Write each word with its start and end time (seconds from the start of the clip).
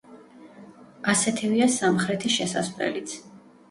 ასეთივეა 1.15 1.69
სამხრეთი 1.79 2.37
შესასვლელიც. 2.41 3.19